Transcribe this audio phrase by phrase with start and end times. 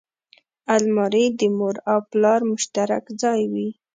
[0.75, 3.69] الماري د مور او پلار مشترک ځای وي